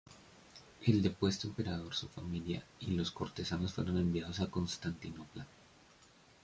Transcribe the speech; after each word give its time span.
El 0.81 1.03
depuesto 1.03 1.47
emperador, 1.47 1.93
su 1.93 2.07
familia, 2.07 2.63
y 2.79 2.87
los 2.87 3.11
cortesanos 3.11 3.71
fueron 3.73 3.99
enviados 3.99 4.39
a 4.39 4.49
Constantinopla. 4.49 5.45